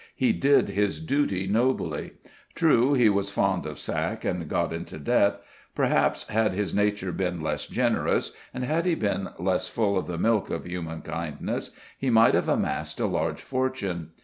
He 0.15 0.33
did 0.33 0.69
his 0.69 0.99
duty 0.99 1.45
nobly. 1.45 2.13
True, 2.55 2.95
he 2.95 3.07
was 3.07 3.29
fond 3.29 3.67
of 3.67 3.77
sack 3.77 4.25
and 4.25 4.49
got 4.49 4.73
into 4.73 4.97
debt. 4.97 5.39
Perhaps 5.75 6.27
had 6.29 6.55
his 6.55 6.73
nature 6.73 7.11
been 7.11 7.39
less 7.43 7.67
generous, 7.67 8.35
and 8.51 8.63
had 8.63 8.85
he 8.85 8.95
been 8.95 9.27
less 9.37 9.67
full 9.67 9.95
of 9.99 10.07
the 10.07 10.17
milk 10.17 10.49
of 10.49 10.65
human 10.65 11.03
kindness, 11.03 11.69
he 11.99 12.09
might 12.09 12.33
have 12.33 12.49
amassed 12.49 12.99
a 12.99 13.05
large 13.05 13.43
fortune. 13.43 14.09